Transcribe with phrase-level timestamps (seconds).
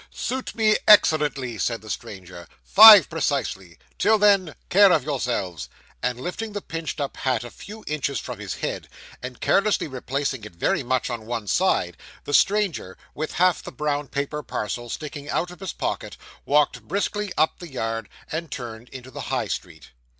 [0.09, 5.69] 'Suit me excellently,' said the stranger, 'five precisely till then care of yourselves;'
[6.01, 8.89] and lifting the pinched up hat a few inches from his head,
[9.21, 14.07] and carelessly replacing it very much on one side, the stranger, with half the brown
[14.07, 19.11] paper parcel sticking out of his pocket, walked briskly up the yard, and turned into
[19.11, 19.91] the High Street.